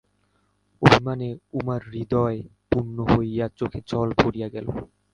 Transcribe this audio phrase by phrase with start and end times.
[0.81, 1.29] অভিমানে
[1.53, 2.37] উমার হৃদয়
[2.69, 4.67] পূর্ণ হইয়া চোখে জল ভরিয়া গেল।